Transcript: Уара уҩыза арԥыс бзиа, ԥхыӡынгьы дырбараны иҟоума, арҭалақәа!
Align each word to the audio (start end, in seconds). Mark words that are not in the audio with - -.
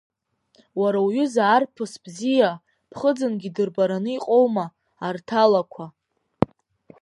Уара 0.79 0.99
уҩыза 1.05 1.43
арԥыс 1.55 1.93
бзиа, 2.03 2.51
ԥхыӡынгьы 2.89 3.49
дырбараны 3.55 4.11
иҟоума, 4.17 4.65
арҭалақәа! 5.07 5.85